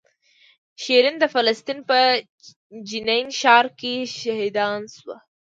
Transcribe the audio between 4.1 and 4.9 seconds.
شهیدان